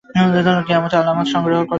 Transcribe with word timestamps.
কেয়ামতের 0.09 0.99
আলামত 0.99 1.27
সংগ্রহ। 1.27 1.61